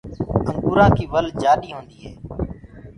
[0.49, 2.11] انگوُرآنٚ ڪيٚ ول جآڏي هوندي هي۔